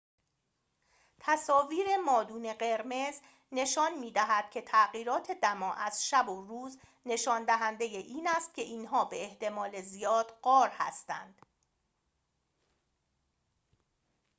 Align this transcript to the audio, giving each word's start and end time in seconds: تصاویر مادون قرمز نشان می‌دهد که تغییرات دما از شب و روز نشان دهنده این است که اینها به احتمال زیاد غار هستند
تصاویر 1.19 1.97
مادون 2.05 2.53
قرمز 2.53 3.19
نشان 3.51 3.99
می‌دهد 3.99 4.49
که 4.49 4.61
تغییرات 4.61 5.31
دما 5.31 5.73
از 5.73 6.05
شب 6.07 6.29
و 6.29 6.41
روز 6.45 6.79
نشان 7.05 7.45
دهنده 7.45 7.85
این 7.85 8.27
است 8.27 8.53
که 8.53 8.61
اینها 8.61 9.05
به 9.05 9.21
احتمال 9.23 9.81
زیاد 9.81 10.39
غار 10.43 10.69
هستند 10.69 11.41